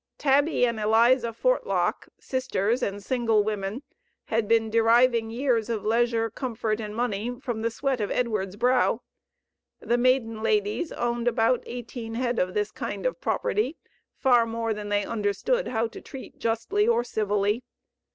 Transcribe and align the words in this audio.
Tabby 0.17 0.65
and 0.65 0.79
Eliza 0.79 1.31
Fortlock, 1.31 2.07
sisters, 2.19 2.81
and 2.81 3.03
single 3.03 3.43
women, 3.43 3.83
had 4.25 4.47
been 4.47 4.71
deriving 4.71 5.29
years 5.29 5.69
of 5.69 5.85
leisure, 5.85 6.27
comfort, 6.31 6.79
and 6.81 6.95
money 6.95 7.39
from 7.39 7.61
the 7.61 7.69
sweat 7.69 8.01
of 8.01 8.09
Edward's 8.09 8.55
brow. 8.55 9.03
The 9.79 9.99
maiden 9.99 10.41
ladies 10.41 10.91
owned 10.91 11.27
about 11.27 11.61
eighteen 11.67 12.15
head 12.15 12.39
of 12.39 12.55
this 12.55 12.71
kind 12.71 13.05
of 13.05 13.21
property, 13.21 13.77
far 14.15 14.47
more 14.47 14.73
than 14.73 14.89
they 14.89 15.05
understood 15.05 15.67
how 15.67 15.85
to 15.89 16.01
treat 16.01 16.39
justly 16.39 16.87
or 16.87 17.03
civilly. 17.03 17.63